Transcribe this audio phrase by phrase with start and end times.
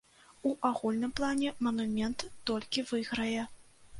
[0.51, 3.47] У агульным плане манумент толькі выйграе.